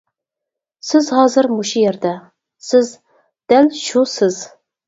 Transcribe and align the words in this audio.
سىز 0.91 1.09
ھازىر 1.17 1.49
مۇشۇ 1.57 1.77
يەردە، 1.83 2.13
سىز 2.71 2.93
دەل 3.55 3.73
شۇ 3.85 4.07
سىز. 4.19 4.43